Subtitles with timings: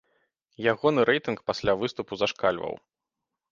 [0.71, 2.73] Ягоны рэйтынг пасля выступу зашкальваў.